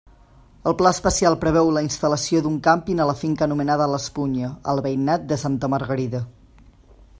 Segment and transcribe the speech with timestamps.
[0.69, 5.31] El Pla especial preveu la instal·lació d'un càmping a la finca anomenada l'Espunya, al veïnat
[5.33, 6.27] de Santa Margarida.